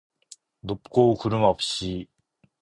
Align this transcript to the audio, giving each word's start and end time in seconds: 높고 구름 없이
높고 0.61 1.13
구름 1.13 1.43
없이 1.43 2.07